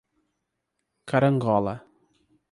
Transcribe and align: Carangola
Carangola 1.11 1.75